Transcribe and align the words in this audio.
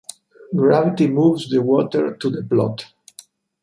Gravity 0.55 1.05
moves 1.05 1.47
the 1.47 1.61
water 1.61 2.15
to 2.17 2.31
the 2.31 2.41
plot. 2.41 2.85